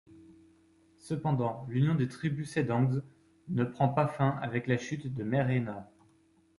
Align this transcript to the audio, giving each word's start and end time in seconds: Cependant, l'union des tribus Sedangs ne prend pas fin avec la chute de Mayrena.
Cependant, 0.97 1.63
l'union 1.69 1.93
des 1.93 2.07
tribus 2.07 2.49
Sedangs 2.51 3.03
ne 3.49 3.63
prend 3.63 3.87
pas 3.89 4.07
fin 4.07 4.29
avec 4.41 4.65
la 4.65 4.77
chute 4.79 5.13
de 5.13 5.23
Mayrena. 5.23 5.91